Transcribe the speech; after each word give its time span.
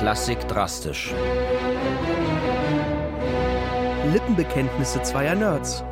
Klassik 0.00 0.48
drastisch. 0.48 1.12
Lippenbekenntnisse 4.10 5.02
zweier 5.02 5.34
Nerds. 5.34 5.84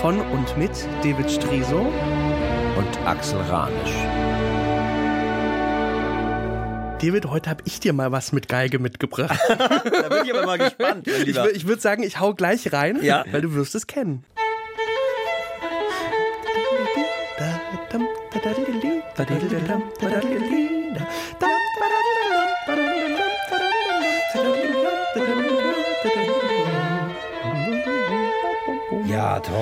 Von 0.00 0.18
und 0.18 0.56
mit 0.56 0.70
David 1.02 1.30
Striso 1.30 1.92
und 2.78 3.06
Axel 3.06 3.42
Ranisch. 3.42 3.92
David, 7.02 7.26
heute 7.26 7.50
habe 7.50 7.62
ich 7.66 7.78
dir 7.78 7.92
mal 7.92 8.10
was 8.10 8.32
mit 8.32 8.48
Geige 8.48 8.78
mitgebracht. 8.78 9.38
da 9.48 10.08
bin 10.08 10.24
ich 10.24 10.32
aber 10.32 10.46
mal 10.46 10.56
gespannt. 10.56 11.06
Ich, 11.08 11.36
ich 11.36 11.66
würde 11.66 11.82
sagen, 11.82 12.04
ich 12.04 12.20
hau 12.20 12.32
gleich 12.32 12.72
rein, 12.72 13.00
ja. 13.02 13.26
weil 13.30 13.42
du 13.42 13.52
wirst 13.52 13.74
es 13.74 13.86
kennen. 13.86 14.24
Ja, 17.38 17.60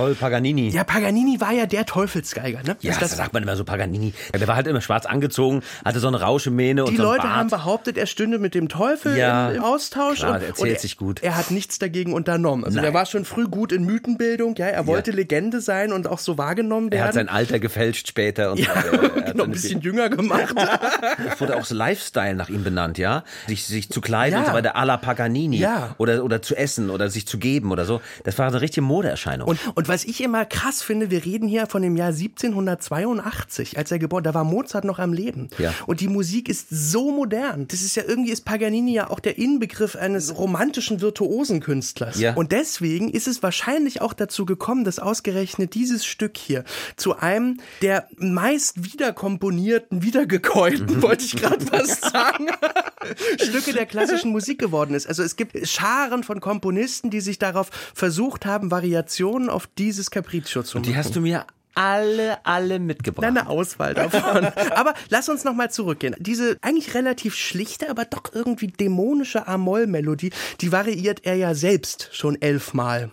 toll, 0.01 0.15
Paganini. 0.15 0.69
Ja, 0.71 0.85
Paganini 0.85 1.41
war 1.41 1.53
ja 1.53 1.67
der 1.67 1.87
Teufelsgeiger, 1.87 2.63
ne? 2.63 2.77
Ja, 2.81 2.91
das, 2.93 2.99
das 3.01 3.17
sagt 3.17 3.33
man 3.33 3.43
immer 3.43 3.57
so, 3.57 3.65
Paganini. 3.65 4.13
Der 4.33 4.47
war 4.49 4.57
halt 4.57 4.67
immer 4.67 4.81
schwarz 4.81 5.07
angezogen, 5.07 5.63
hatte 5.85 6.01
so 6.01 6.09
eine 6.09 6.21
Rauschemähne 6.21 6.85
und 6.85 6.93
Die 6.93 6.97
so 6.97 7.03
Leute 7.03 7.23
Bart. 7.23 7.37
haben 7.37 7.51
behauptet, 7.51 7.99
er 7.99 8.07
stünde 8.07 8.39
mit 8.39 8.55
dem 8.55 8.69
Teufel 8.69 9.17
ja, 9.17 9.51
im 9.51 9.63
Austausch. 9.63 10.19
Klar, 10.21 10.37
und, 10.37 10.43
erzählt 10.43 10.59
und 10.61 10.69
er, 10.69 10.79
sich 10.79 10.97
gut. 10.97 11.23
Er 11.23 11.37
hat 11.37 11.51
nichts 11.51 11.79
dagegen 11.79 12.13
unternommen. 12.13 12.65
Also 12.65 12.77
Nein. 12.77 12.85
er 12.87 12.95
war 12.95 13.07
schon 13.07 13.25
früh 13.25 13.45
gut 13.47 13.73
in 13.73 13.85
Mythenbildung, 13.85 14.55
ja, 14.57 14.67
er 14.67 14.87
wollte 14.87 15.11
Ja. 15.11 15.17
Legende 15.17 15.61
sein 15.61 15.93
und 15.93 16.07
auch 16.09 16.19
so 16.19 16.39
wahrgenommen 16.39 16.91
werden. 16.91 17.03
Er 17.03 17.07
hat 17.09 17.15
sein 17.15 17.29
Alter 17.29 17.59
gefälscht 17.59 18.09
später. 18.09 18.53
Und 18.53 18.59
ja, 18.61 18.73
er 18.73 19.03
hat 19.03 19.27
genau, 19.33 19.45
ein 19.45 19.51
bisschen 19.51 19.81
jünger 19.81 20.09
gemacht. 20.09 20.55
Es 21.33 21.41
wurde 21.41 21.57
auch 21.57 21.65
so 21.65 21.75
Lifestyle 21.75 22.35
nach 22.35 22.49
ihm 22.49 22.65
benannt, 22.65 22.99
ja? 22.99 23.25
Sich, 23.47 23.65
sich 23.67 23.91
zu 23.91 24.01
kleiden 24.01 24.35
Ja. 24.35 24.41
und 24.41 24.47
so 24.47 24.53
weiter, 24.55 24.77
à 24.77 24.85
la 24.85 24.97
Paganini. 24.97 25.59
Ja. 25.59 25.95
Oder, 25.99 26.25
oder 26.25 26.43
zu 26.43 26.57
essen 26.57 26.91
oder 26.91 27.11
sich 27.11 27.27
zu 27.27 27.39
geben 27.39 27.71
oder 27.73 27.85
so. 27.85 28.01
Das 28.25 28.39
war 28.39 28.47
eine 28.47 28.61
richtige 28.61 28.83
Modeerscheinung. 28.83 29.49
Und, 29.49 29.59
und 29.75 29.89
was 29.91 30.05
ich 30.05 30.23
immer 30.23 30.45
krass 30.45 30.83
finde, 30.83 31.11
wir 31.11 31.25
reden 31.25 31.49
hier 31.49 31.67
von 31.67 31.83
dem 31.83 31.97
Jahr 31.97 32.09
1782, 32.09 33.77
als 33.77 33.91
er 33.91 33.99
geboren, 33.99 34.23
da 34.23 34.35
war 34.35 34.45
Mozart 34.45 34.85
noch 34.85 34.99
am 34.99 35.13
Leben. 35.13 35.49
Ja. 35.59 35.75
Und 35.87 36.01
die 36.01 36.09
Musik 36.09 36.49
ist 36.49 36.69
so 36.71 37.11
modern. 37.11 37.67
Das 37.69 37.83
ist 37.83 37.97
ja 37.97 38.05
irgendwie 38.07 38.31
ist 38.31 38.45
Paganini 38.45 38.95
ja 38.95 39.11
auch 39.11 39.21
der 39.21 39.39
Inbegriff 39.39 39.97
eines 39.97 40.39
romantischen 40.39 41.01
virtuosen 41.01 41.61
Künstlers. 41.61 42.21
Ja. 42.21 42.35
Und 42.35 42.53
deswegen 42.53 43.11
ist 43.11 43.27
es 43.27 43.43
wahrscheinlich 43.43 44.01
auch 44.01 44.13
dazu 44.13 44.47
gekommen, 44.47 44.85
dass 44.85 44.99
ausgerechnet 44.99 45.75
dieses 45.75 46.07
Stück 46.07 46.37
hier 46.37 46.65
zu 46.97 47.17
einem 47.17 47.59
der 47.83 48.09
meist 48.17 48.85
wiederkomponierten, 48.85 50.03
wiedergekäuten, 50.03 51.03
wollte 51.03 51.25
ich 51.25 51.37
gerade 51.37 51.61
fast 51.67 52.05
sagen, 52.11 52.47
Stücke 53.43 53.73
der 53.73 53.87
klassischen 53.87 54.31
Musik 54.31 54.59
geworden 54.61 54.95
ist. 54.95 55.07
Also 55.07 55.23
es 55.23 55.37
gibt 55.37 55.67
Scharen 55.67 56.23
von 56.23 56.41
Komponisten, 56.41 57.11
die 57.11 57.21
sich 57.21 57.39
darauf 57.39 57.71
versucht 57.95 58.47
haben, 58.47 58.71
Variationen 58.71 59.51
auf 59.51 59.67
dieses 59.81 60.11
Capriccio 60.11 60.63
zu 60.63 60.79
machen. 60.79 60.89
die 60.89 60.97
hast 60.97 61.17
du 61.17 61.21
mir 61.21 61.47
alle, 61.75 62.45
alle 62.45 62.79
mitgebracht. 62.79 63.27
Eine 63.27 63.49
Auswahl 63.49 63.95
davon. 63.95 64.45
aber 64.75 64.95
lass 65.09 65.29
uns 65.29 65.45
noch 65.45 65.55
mal 65.55 65.71
zurückgehen. 65.71 66.15
Diese 66.19 66.57
eigentlich 66.63 66.95
relativ 66.95 67.35
schlichte, 67.35 67.89
aber 67.91 68.05
doch 68.05 68.23
irgendwie 68.33 68.69
dämonische 68.69 69.47
A-Moll-Melodie, 69.47 70.31
die 70.61 70.73
variiert 70.73 71.25
er 71.25 71.35
ja 71.35 71.55
selbst 71.55 72.11
schon 72.13 72.41
elfmal. 72.41 73.11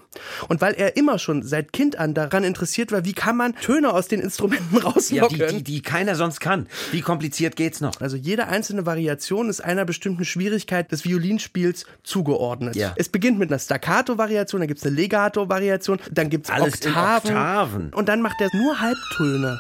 Und 0.47 0.61
weil 0.61 0.73
er 0.73 0.97
immer 0.97 1.19
schon 1.19 1.43
seit 1.43 1.73
Kind 1.73 1.99
an 1.99 2.13
daran 2.13 2.43
interessiert 2.43 2.91
war, 2.91 3.05
wie 3.05 3.13
kann 3.13 3.37
man 3.37 3.55
Töne 3.55 3.93
aus 3.93 4.07
den 4.07 4.19
Instrumenten 4.19 4.77
ja, 4.77 4.83
rauslocken. 4.83 5.37
die, 5.37 5.57
die, 5.57 5.63
die 5.63 5.81
keiner 5.81 6.15
sonst 6.15 6.39
kann. 6.39 6.67
Wie 6.91 7.01
kompliziert 7.01 7.55
geht's 7.55 7.81
noch? 7.81 8.01
Also 8.01 8.17
jede 8.17 8.47
einzelne 8.47 8.85
Variation 8.85 9.49
ist 9.49 9.63
einer 9.63 9.85
bestimmten 9.85 10.25
Schwierigkeit 10.25 10.91
des 10.91 11.05
Violinspiels 11.05 11.85
zugeordnet. 12.03 12.75
Ja. 12.75 12.93
Es 12.95 13.09
beginnt 13.09 13.39
mit 13.39 13.49
einer 13.51 13.59
Staccato-Variation, 13.59 14.61
dann 14.61 14.67
gibt 14.67 14.79
es 14.79 14.85
eine 14.85 14.95
Legato-Variation, 14.95 15.99
dann 16.11 16.29
gibt 16.29 16.47
es 16.47 16.51
Alles 16.51 16.75
Oktaven, 16.75 17.31
Oktaven. 17.31 17.93
und 17.93 18.09
dann 18.09 18.21
macht 18.21 18.35
er 18.39 18.46
nur 18.53 18.79
Halbtöne. 18.79 19.59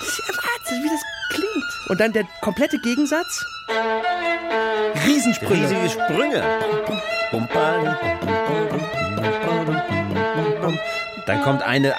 Das 0.00 0.18
ja 0.18 0.34
Wahnsinn, 0.36 0.84
wie 0.84 0.88
das 0.88 1.02
klingt. 1.30 1.90
Und 1.90 2.00
dann 2.00 2.12
der 2.12 2.24
komplette 2.40 2.78
Gegensatz. 2.78 3.44
Riesensprünge. 5.06 5.62
Riesige 5.62 5.90
Sprünge. 5.90 6.42
Dann 11.26 11.42
kommt 11.42 11.62
eine, 11.62 11.94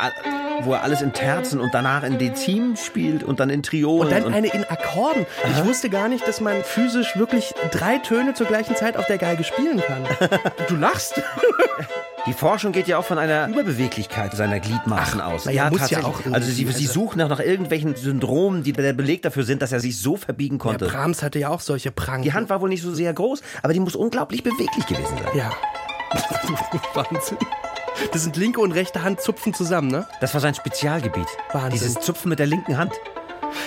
wo 0.63 0.73
er 0.73 0.84
alles 0.84 1.01
in 1.01 1.13
Terzen 1.13 1.59
und 1.59 1.73
danach 1.73 2.03
in 2.03 2.18
Dezim 2.18 2.75
spielt 2.75 3.23
und 3.23 3.40
dann 3.40 3.50
in 3.50 3.63
Triolen. 3.63 4.01
Und 4.01 4.12
dann 4.12 4.34
eine 4.34 4.47
in 4.47 4.63
Akkorden. 4.63 5.25
Ich 5.51 5.66
wusste 5.66 5.90
gar 5.90 6.07
nicht, 6.07 6.28
dass 6.28 6.41
man 6.41 6.63
physisch 6.63 7.18
wirklich 7.18 7.53
drei 7.72 7.97
Töne 7.97 8.34
zur 8.34 8.47
gleichen 8.47 8.75
Zeit 8.75 8.97
auf 8.97 9.06
der 9.06 9.17
Geige 9.17 9.44
spielen 9.44 9.81
kann. 9.81 10.03
Du 10.67 10.75
lachst. 10.75 11.22
Die 12.25 12.34
Forschung 12.34 12.73
geht 12.73 12.90
ja 12.90 12.97
auch 12.97 13.06
von 13.06 13.17
einer 13.17 13.47
Überbeweglichkeit 13.47 14.34
seiner 14.35 14.59
Gliedmaßen 14.59 15.22
aus. 15.22 15.46
na 15.46 15.51
ja, 15.51 15.63
ja 15.63 15.69
tatsächlich. 15.69 16.06
auch 16.06 16.19
irgendwie, 16.19 16.34
Also 16.34 16.51
sie, 16.51 16.66
sie 16.66 16.85
suchen 16.85 17.19
nach, 17.19 17.29
nach 17.29 17.40
irgendwelchen 17.40 17.96
Syndromen, 17.96 18.63
die 18.63 18.73
der 18.73 18.91
Beleg 18.91 19.22
dafür 19.22 19.44
sind, 19.44 19.62
dass 19.62 19.72
er 19.72 19.79
sich 19.79 19.97
so 19.97 20.17
verbiegen 20.17 20.57
konnte. 20.57 20.88
Brahms 20.88 21.23
hatte 21.23 21.40
ja 21.40 21.47
auch 21.47 21.62
solche 21.62 21.90
Pranken. 21.90 22.23
die 22.23 22.34
Hand 22.34 22.50
war 22.50 22.59
wohl 22.59 22.67
nicht 22.67 22.84
so 22.84 22.94
sehr 22.94 23.13
groß, 23.13 23.41
aber 23.63 23.72
die 23.72 23.79
muss 23.79 23.96
unglaublich 23.96 24.44
beweglich 24.44 24.85
gewesen 24.85 25.17
sein. 25.17 25.38
Ja. 25.38 25.51
Wahnsinn. 26.94 27.38
Das 28.12 28.24
sind 28.24 28.35
linke 28.38 28.59
und 28.62 28.72
rechte 28.72 29.03
Hand 29.03 29.22
zupfen 29.22 29.53
zusammen, 29.53 29.90
ne? 29.90 30.06
Das 30.22 30.34
war 30.34 30.41
sein 30.41 30.53
Spezialgebiet. 30.56 31.28
Wahnsinn. 31.53 31.72
Dieses 31.72 31.94
Zupfen 31.96 32.30
mit 32.30 32.40
der 32.40 32.47
linken 32.47 32.78
Hand. 32.78 32.94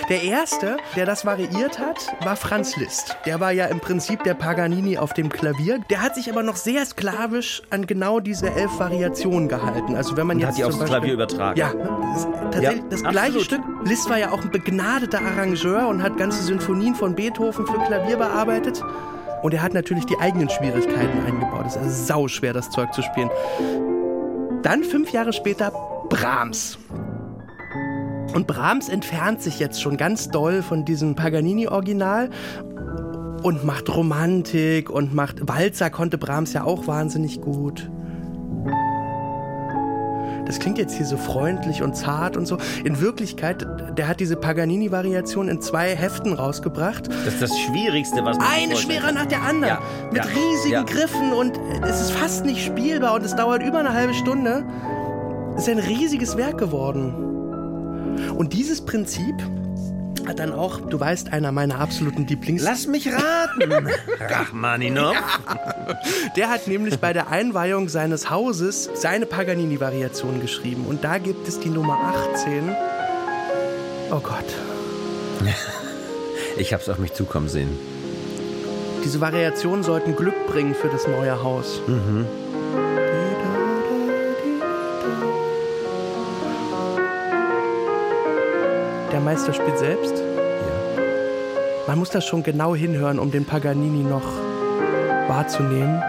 Der 0.09 0.21
erste, 0.23 0.77
der 0.95 1.05
das 1.07 1.25
variiert 1.25 1.79
hat, 1.79 2.07
war 2.23 2.35
Franz 2.35 2.77
Liszt. 2.77 3.17
Der 3.25 3.39
war 3.39 3.51
ja 3.51 3.65
im 3.65 3.79
Prinzip 3.79 4.23
der 4.23 4.35
Paganini 4.35 4.97
auf 4.97 5.13
dem 5.13 5.29
Klavier. 5.29 5.79
Der 5.89 6.01
hat 6.03 6.13
sich 6.15 6.29
aber 6.31 6.43
noch 6.43 6.55
sehr 6.55 6.85
sklavisch 6.85 7.63
an 7.71 7.87
genau 7.87 8.19
diese 8.19 8.51
elf 8.51 8.77
Variationen 8.79 9.49
gehalten. 9.49 9.95
Also 9.95 10.15
wenn 10.17 10.27
man 10.27 10.35
Und 10.37 10.41
jetzt 10.41 10.49
hat 10.51 10.57
die 10.59 10.63
aufs 10.65 10.77
Beispiel- 10.77 10.87
Klavier 10.97 11.13
übertragen. 11.13 11.59
Ja, 11.59 11.73
das 11.73 12.27
tatsächlich 12.51 12.63
Ja, 12.77 12.83
das 12.89 13.03
absolut. 13.03 13.11
gleiche 13.11 13.39
Stück. 13.41 13.61
Liszt 13.85 14.09
war 14.09 14.17
ja 14.17 14.31
auch 14.31 14.41
ein 14.41 14.51
begnadeter 14.51 15.19
Arrangeur 15.19 15.87
und 15.87 16.03
hat 16.03 16.15
ganze 16.17 16.43
Sinfonien 16.43 16.93
von 16.93 17.15
Beethoven 17.15 17.65
für 17.65 17.79
Klavier 17.79 18.17
bearbeitet. 18.17 18.83
Und 19.41 19.53
er 19.55 19.63
hat 19.63 19.73
natürlich 19.73 20.05
die 20.05 20.17
eigenen 20.19 20.49
Schwierigkeiten 20.49 21.25
eingebaut. 21.25 21.65
Es 21.67 21.75
ist 21.75 22.05
sau 22.07 22.27
schwer, 22.27 22.53
das 22.53 22.69
Zeug 22.69 22.93
zu 22.93 23.01
spielen. 23.01 23.31
Dann 24.63 24.83
fünf 24.83 25.11
Jahre 25.11 25.33
später 25.33 25.71
Brahms. 26.09 26.77
Und 28.33 28.47
Brahms 28.47 28.89
entfernt 28.89 29.41
sich 29.41 29.59
jetzt 29.59 29.81
schon 29.81 29.97
ganz 29.97 30.29
doll 30.29 30.61
von 30.61 30.85
diesem 30.85 31.15
Paganini-Original 31.15 32.29
und 33.43 33.65
macht 33.65 33.93
Romantik 33.93 34.89
und 34.89 35.13
macht 35.13 35.47
Walzer 35.47 35.89
konnte 35.89 36.17
Brahms 36.17 36.53
ja 36.53 36.63
auch 36.63 36.87
wahnsinnig 36.87 37.41
gut. 37.41 37.89
Das 40.51 40.59
klingt 40.59 40.77
jetzt 40.77 40.97
hier 40.97 41.05
so 41.05 41.15
freundlich 41.15 41.81
und 41.81 41.95
zart 41.95 42.35
und 42.35 42.45
so. 42.45 42.57
In 42.83 42.99
Wirklichkeit, 42.99 43.65
der 43.97 44.09
hat 44.09 44.19
diese 44.19 44.35
Paganini-Variation 44.35 45.47
in 45.47 45.61
zwei 45.61 45.95
Heften 45.95 46.33
rausgebracht. 46.33 47.07
Das 47.07 47.35
ist 47.35 47.41
das 47.41 47.57
Schwierigste, 47.57 48.25
was 48.25 48.37
man 48.37 48.45
Eine 48.45 48.75
schwerer 48.75 49.13
nach 49.13 49.27
der 49.27 49.43
anderen. 49.43 49.75
Ja, 49.75 49.81
Mit 50.11 50.17
ja, 50.17 50.23
riesigen 50.23 50.73
ja. 50.73 50.83
Griffen 50.83 51.31
und 51.31 51.57
es 51.83 52.01
ist 52.01 52.11
fast 52.11 52.43
nicht 52.43 52.65
spielbar 52.65 53.13
und 53.13 53.23
es 53.23 53.33
dauert 53.33 53.63
über 53.63 53.79
eine 53.79 53.93
halbe 53.93 54.13
Stunde. 54.13 54.65
Es 55.55 55.67
ist 55.67 55.69
ein 55.69 55.79
riesiges 55.79 56.35
Werk 56.35 56.57
geworden. 56.57 57.13
Und 58.35 58.51
dieses 58.51 58.81
Prinzip 58.81 59.35
dann 60.39 60.53
auch, 60.53 60.79
du 60.79 60.99
weißt, 60.99 61.33
einer 61.33 61.51
meiner 61.51 61.79
absoluten 61.79 62.25
Lieblings... 62.27 62.63
Lass 62.63 62.87
mich 62.87 63.07
raten. 63.11 63.87
Rachmaninov. 64.19 65.15
Der 66.35 66.49
hat 66.49 66.67
nämlich 66.67 66.99
bei 66.99 67.13
der 67.13 67.29
Einweihung 67.29 67.89
seines 67.89 68.29
Hauses 68.29 68.89
seine 68.93 69.25
Paganini-Variation 69.25 70.41
geschrieben. 70.41 70.85
Und 70.85 71.03
da 71.03 71.17
gibt 71.17 71.47
es 71.47 71.59
die 71.59 71.69
Nummer 71.69 71.97
18. 72.33 72.75
Oh 74.11 74.19
Gott. 74.19 74.45
Ich 76.57 76.73
hab's 76.73 76.89
auf 76.89 76.99
mich 76.99 77.13
zukommen 77.13 77.49
sehen. 77.49 77.69
Diese 79.03 79.19
Variationen 79.19 79.83
sollten 79.83 80.15
Glück 80.15 80.47
bringen 80.47 80.75
für 80.75 80.89
das 80.89 81.07
neue 81.07 81.41
Haus. 81.41 81.81
Der 81.87 82.90
Meister 89.23 89.53
spielt 89.53 89.77
selbst. 89.77 90.17
Ja. 90.17 91.01
Man 91.87 91.99
muss 91.99 92.09
da 92.09 92.21
schon 92.21 92.43
genau 92.43 92.75
hinhören, 92.75 93.19
um 93.19 93.31
den 93.31 93.45
Paganini 93.45 94.03
noch 94.03 94.23
wahrzunehmen. 95.27 96.01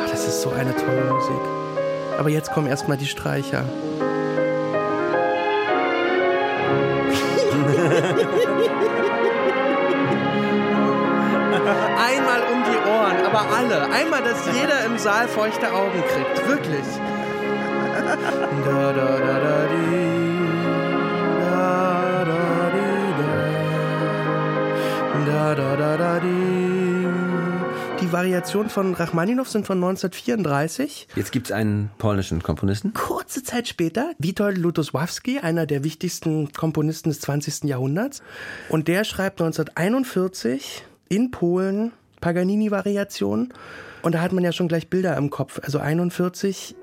Ach, 0.00 0.10
das 0.10 0.26
ist 0.26 0.42
so 0.42 0.50
eine 0.50 0.74
tolle 0.74 1.04
Musik. 1.12 1.40
Aber 2.18 2.28
jetzt 2.28 2.52
kommen 2.52 2.66
erstmal 2.66 2.96
die 2.96 3.06
Streicher. 3.06 3.64
Einmal 11.62 12.42
um 12.52 12.62
die 12.64 12.78
Ohren, 12.88 13.24
aber 13.26 13.46
alle. 13.56 13.90
Einmal, 13.90 14.22
dass 14.22 14.46
jeder 14.46 14.84
im 14.86 14.98
Saal 14.98 15.28
feuchte 15.28 15.72
Augen 15.72 16.02
kriegt. 16.08 16.48
Wirklich 16.48 16.84
da, 18.16 18.92
da, 18.92 19.18
da, 19.18 19.40
da, 19.40 19.66
di. 19.66 20.02
Die 28.00 28.10
Variationen 28.10 28.68
von 28.68 28.94
Rachmaninow 28.94 29.48
sind 29.48 29.66
von 29.66 29.78
1934. 29.78 31.08
Jetzt 31.14 31.30
gibt 31.30 31.46
es 31.46 31.52
einen 31.52 31.90
polnischen 31.98 32.42
Komponisten. 32.42 32.92
Kurze 32.94 33.42
Zeit 33.42 33.68
später 33.68 34.12
Witold 34.18 34.58
Lutosławski, 34.58 35.38
einer 35.38 35.66
der 35.66 35.84
wichtigsten 35.84 36.52
Komponisten 36.52 37.10
des 37.10 37.20
20. 37.20 37.64
Jahrhunderts. 37.64 38.22
Und 38.68 38.88
der 38.88 39.04
schreibt 39.04 39.40
1941 39.40 40.84
in 41.08 41.30
Polen 41.30 41.92
Paganini-Variationen. 42.22 43.52
Und 44.00 44.14
da 44.16 44.20
hat 44.20 44.32
man 44.32 44.42
ja 44.42 44.50
schon 44.50 44.66
gleich 44.66 44.88
Bilder 44.90 45.16
im 45.16 45.30
Kopf. 45.30 45.60
Also 45.62 45.78
41. 45.78 46.74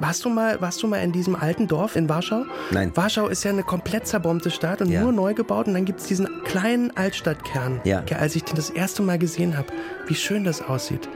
Warst 0.00 0.24
du 0.24 0.28
mal, 0.28 0.60
warst 0.60 0.82
du 0.82 0.86
mal 0.86 0.98
in 0.98 1.12
diesem 1.12 1.34
alten 1.34 1.66
Dorf 1.66 1.96
in 1.96 2.08
Warschau? 2.10 2.42
Nein. 2.72 2.92
Warschau 2.94 3.28
ist 3.28 3.42
ja 3.44 3.50
eine 3.52 3.62
komplett 3.62 4.06
zerbombte 4.06 4.50
Stadt 4.50 4.82
und 4.82 4.90
Ja. 4.90 5.00
nur 5.02 5.12
neu 5.12 5.32
gebaut. 5.32 5.66
Und 5.66 5.74
dann 5.74 5.84
gibt 5.86 6.00
es 6.00 6.06
diesen 6.06 6.28
kleinen 6.44 6.94
Altstadtkern. 6.96 7.80
Ja. 7.84 8.02
Als 8.18 8.36
ich 8.36 8.44
den 8.44 8.56
das 8.56 8.68
erste 8.70 9.02
Mal 9.02 9.18
gesehen 9.18 9.56
habe, 9.56 9.68
wie 10.08 10.14
schön 10.14 10.44
das 10.44 10.60
aussieht, 10.60 11.08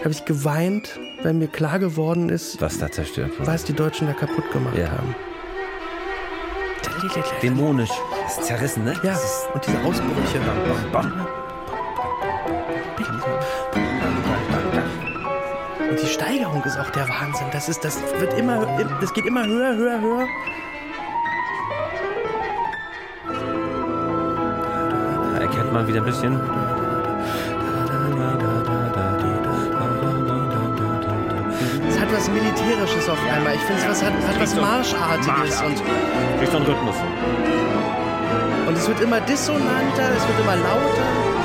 habe 0.00 0.10
ich 0.10 0.24
geweint, 0.24 0.98
weil 1.22 1.34
mir 1.34 1.48
klar 1.48 1.78
geworden 1.78 2.28
ist, 2.28 2.60
Was 2.60 2.78
da 2.78 2.90
zerstört 2.90 3.38
wurde. 3.38 3.46
was 3.46 3.62
die 3.64 3.74
Deutschen 3.74 4.08
da 4.08 4.12
kaputt 4.12 4.50
gemacht 4.52 4.76
Ja. 4.76 4.90
haben. 4.90 5.14
Dämonisch. 7.42 7.90
Das 8.24 8.38
ist 8.38 8.44
zerrissen, 8.46 8.84
ne? 8.84 8.94
Ja, 9.02 9.18
und 9.54 9.64
diese 9.66 9.78
Ausbrüche. 9.84 10.40
Und 15.96 16.02
die 16.02 16.12
Steigerung 16.12 16.62
ist 16.64 16.78
auch 16.78 16.90
der 16.90 17.08
Wahnsinn. 17.08 17.46
Das 17.52 17.70
ist, 17.70 17.82
das 17.82 17.98
wird 18.20 18.38
immer, 18.38 18.66
das 19.00 19.14
geht 19.14 19.24
immer 19.24 19.46
höher, 19.46 19.74
höher, 19.76 19.98
höher. 19.98 20.28
Da 25.32 25.40
erkennt 25.40 25.72
man 25.72 25.88
wieder 25.88 26.00
ein 26.00 26.04
bisschen. 26.04 26.34
Es 31.88 31.98
hat 31.98 32.12
was 32.12 32.28
Militärisches 32.28 33.08
auf 33.08 33.18
einmal. 33.32 33.54
Ich 33.54 33.62
finde, 33.62 33.82
es 33.90 34.02
hat, 34.02 34.12
hat 34.12 34.38
was 34.38 34.54
Marschartiges. 34.54 35.62
Und, 35.62 35.82
Kriegt 36.38 36.52
so 36.52 36.58
einen 36.58 36.66
Rhythmus. 36.66 36.96
und 38.68 38.76
es 38.76 38.86
wird 38.86 39.00
immer 39.00 39.20
dissonanter, 39.22 40.10
es 40.14 40.28
wird 40.28 40.40
immer 40.40 40.56
lauter. 40.56 41.35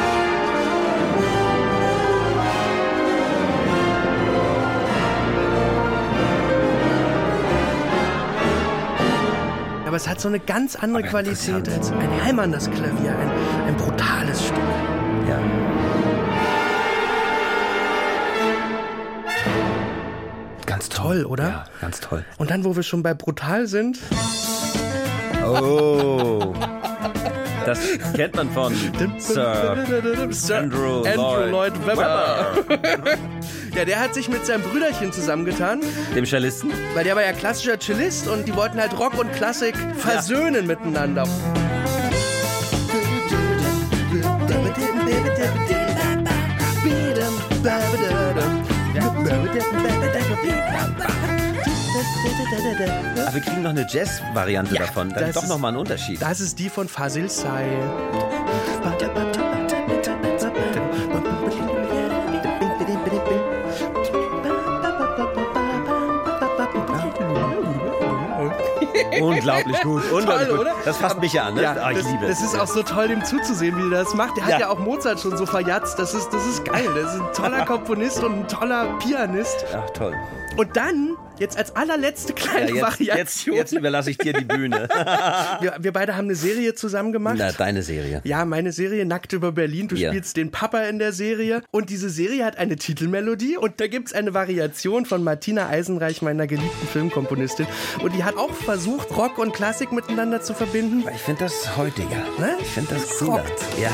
Aber 9.92 9.98
es 9.98 10.08
hat 10.08 10.22
so 10.22 10.30
eine 10.30 10.40
ganz 10.40 10.78
andere 10.78 11.02
Aber 11.02 11.10
Qualität 11.10 11.68
als 11.68 11.92
ein 11.92 12.10
hämmerndes 12.24 12.72
Klavier, 12.72 13.14
ein, 13.14 13.30
ein 13.68 13.76
brutales 13.76 14.42
Stück. 14.42 14.58
Ja. 15.28 15.38
Ganz 20.66 20.88
Toll, 20.88 21.26
oder? 21.26 21.44
Ja, 21.44 21.66
ganz 21.82 22.00
toll. 22.00 22.24
Und 22.38 22.52
dann, 22.52 22.64
wo 22.64 22.74
wir 22.74 22.84
schon 22.84 23.04
bei 23.04 23.14
brutal 23.14 23.68
sind, 23.68 24.00
Oh. 25.46 26.54
Das 27.66 27.80
kennt 28.14 28.36
man 28.38 28.50
von 28.52 28.74
Sir 29.18 29.76
Sir 30.30 30.58
Andrew, 30.58 31.04
Andrew 31.04 31.50
Lloyd 31.50 31.86
Webber. 31.86 32.54
Webber. 32.66 33.18
Ja, 33.76 33.86
der 33.86 34.00
hat 34.00 34.14
sich 34.14 34.28
mit 34.30 34.46
seinem 34.46 34.64
Brüderchen 34.64 35.14
zusammengetan, 35.14 35.82
Dem 36.16 36.26
Cellisten. 36.26 36.72
weil 36.94 37.04
der 37.06 37.16
war 37.16 37.24
ja 37.24 37.32
klassischer 37.32 37.80
Cellist 37.80 38.28
und 38.28 38.46
die 38.48 38.56
wollten 38.56 38.80
halt 38.80 38.98
Rock 39.00 39.18
und 39.18 39.32
Klassik 39.34 39.76
versöhnen 39.98 40.68
miteinander. 40.68 41.26
Aber 52.04 53.34
wir 53.34 53.42
kriegen 53.42 53.62
noch 53.62 53.70
eine 53.70 53.86
Jazz-Variante 53.88 54.76
Ja, 54.76 54.82
davon. 54.82 55.10
Dann 55.10 55.20
das 55.28 55.36
doch 55.36 55.44
ist- 55.44 55.50
noch 55.50 55.58
mal 55.60 55.70
ein 55.70 55.78
Unterschied. 55.78 56.22
Das 56.22 56.40
ist 56.40 56.58
die 56.60 56.70
von 56.70 56.88
Fasil 56.88 57.30
Say. 57.30 57.66
Unglaublich 69.22 69.80
gut. 69.82 70.04
Unglaublich 70.12 70.48
Toll, 70.48 70.58
gut. 70.58 70.60
oder? 70.68 70.74
Das 70.86 70.98
fasst 70.98 71.20
mich 71.20 71.34
ja 71.34 71.44
an. 71.46 71.56
Ne? 71.56 71.64
Ja, 71.64 71.76
Ah, 71.82 71.92
ich 71.92 71.98
das, 72.00 72.08
liebe 72.12 72.28
das 72.28 72.42
ist 72.42 72.60
auch 72.60 72.68
so 72.68 72.84
toll, 72.84 73.08
dem 73.08 73.24
zuzusehen, 73.24 73.78
wie 73.78 73.94
er 73.94 74.04
das 74.04 74.14
macht. 74.14 74.38
Der 74.38 74.44
hat 74.46 74.52
Ja. 74.52 74.60
ja 74.60 74.70
auch 74.70 74.80
Mozart 74.80 75.20
schon 75.20 75.38
so 75.38 75.46
verjatzt. 75.46 75.98
Das 76.00 76.14
ist, 76.14 76.30
das 76.34 76.46
ist 76.46 76.66
geil. 76.66 76.88
Das 76.96 77.14
ist 77.16 77.22
ein 77.22 77.34
toller 77.34 77.66
Komponist 77.66 78.24
und 78.24 78.34
ein 78.34 78.48
toller 78.48 78.86
Pianist. 79.00 79.66
Ach, 79.76 79.90
toll. 79.92 80.14
Und 80.58 80.76
dann, 80.76 81.16
jetzt 81.42 81.58
als 81.58 81.76
allerletzte 81.76 82.34
kleine 82.34 82.70
Ja, 82.70 82.88
jetzt, 82.88 83.00
jetzt, 83.00 83.10
Variation. 83.10 83.56
jetzt 83.58 83.72
überlasse 83.74 84.12
ich 84.12 84.18
dir 84.18 84.32
die 84.34 84.46
Bühne. 84.46 84.88
wir, 85.60 85.76
wir 85.80 85.92
beide 85.92 86.16
haben 86.16 86.26
eine 86.26 86.36
Serie 86.36 86.74
zusammen 86.76 87.12
gemacht. 87.12 87.36
Na, 87.38 87.52
deine 87.52 87.84
Serie. 87.84 88.22
Ja, 88.24 88.46
meine 88.46 88.72
Serie 88.72 89.06
Nackt 89.06 89.34
über 89.34 89.52
Berlin. 89.52 89.88
Du 89.90 89.96
Ja. 89.96 90.12
spielst 90.12 90.38
den 90.38 90.52
Papa 90.52 90.82
in 90.84 91.00
der 91.00 91.12
Serie. 91.12 91.62
Und 91.72 91.90
diese 91.90 92.10
Serie 92.10 92.46
hat 92.46 92.58
eine 92.58 92.78
Titelmelodie. 92.78 93.58
Und 93.58 93.82
da 93.82 93.88
gibt 93.88 94.08
es 94.08 94.14
eine 94.14 94.34
Variation 94.34 95.06
von 95.06 95.24
Martina 95.24 95.68
Eisenreich, 95.68 96.22
meiner 96.22 96.48
geliebten 96.48 96.88
Filmkomponistin. 96.88 97.68
Und 98.02 98.16
die 98.16 98.24
hat 98.24 98.38
auch 98.38 98.54
versucht, 98.54 99.10
Rock 99.18 99.38
und 99.38 99.54
Klassik 99.54 99.92
miteinander 99.92 100.42
zu 100.42 100.54
verbinden. 100.54 101.04
Ich 101.14 101.22
finde 101.22 101.46
das 101.46 101.76
heutiger. 101.76 102.18
Ne? 102.40 102.56
Ich 102.62 102.68
finde 102.68 102.94
das 102.96 103.18
cooler. 103.20 103.44
Ja. 103.82 103.92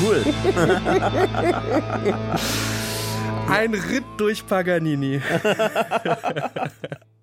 Cool. 0.00 0.22
Ein 3.48 3.74
Ritt 3.74 4.04
durch 4.18 4.46
Paganini. 4.46 5.22